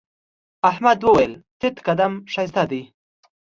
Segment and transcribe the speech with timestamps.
[0.69, 1.99] احمد وويل: تيت قد
[2.31, 2.81] ښایست دی.